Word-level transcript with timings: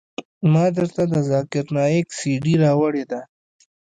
ما 0.53 0.65
درته 0.77 1.03
د 1.13 1.15
ذاکر 1.31 1.65
نايک 1.75 2.07
سي 2.19 2.31
ډي 2.43 2.53
راوړې 2.63 3.03
ده. 3.11 3.19